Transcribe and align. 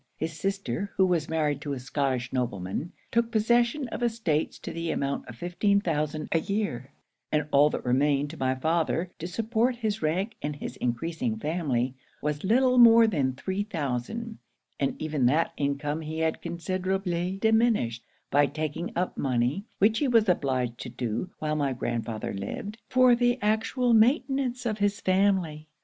His 0.17 0.33
sister, 0.33 0.91
who 0.97 1.05
was 1.05 1.29
married 1.29 1.61
to 1.61 1.73
a 1.73 1.79
Scottish 1.79 2.33
nobleman, 2.33 2.91
took 3.11 3.29
possession 3.31 3.87
of 3.89 4.01
estates 4.01 4.57
to 4.57 4.71
the 4.73 4.89
amount 4.89 5.27
of 5.27 5.35
fifteen 5.35 5.79
thousand 5.79 6.27
a 6.31 6.39
year; 6.39 6.91
and 7.31 7.45
all 7.51 7.69
that 7.69 7.85
remained 7.85 8.31
to 8.31 8.37
my 8.37 8.55
father, 8.55 9.11
to 9.19 9.27
support 9.27 9.75
his 9.75 10.01
rank 10.01 10.37
and 10.41 10.55
his 10.55 10.75
encreasing 10.77 11.37
family, 11.37 11.93
was 12.19 12.43
little 12.43 12.79
more 12.79 13.05
than 13.05 13.33
three 13.35 13.61
thousand; 13.61 14.39
and 14.79 14.99
even 14.99 15.27
that 15.27 15.53
income 15.55 16.01
he 16.01 16.17
had 16.17 16.41
considerably 16.41 17.37
diminished, 17.39 18.03
by 18.31 18.47
taking 18.47 18.91
up 18.95 19.19
money, 19.19 19.65
which 19.77 19.99
he 19.99 20.07
was 20.07 20.27
obliged 20.27 20.79
to 20.79 20.89
do 20.89 21.29
while 21.37 21.55
my 21.55 21.73
grandfather 21.73 22.33
lived, 22.33 22.79
for 22.89 23.13
the 23.13 23.37
actual 23.39 23.93
maintenance 23.93 24.65
of 24.65 24.79
his 24.79 24.99
family. 24.99 25.67